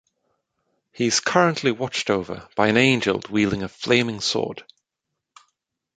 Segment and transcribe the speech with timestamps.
[0.91, 4.65] He is currently watched over by an angel wielding a flaming sword.